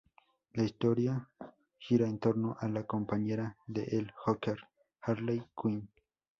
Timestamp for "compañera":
2.87-3.55